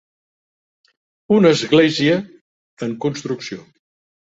[1.35, 2.17] Una església
[2.89, 3.63] en construcció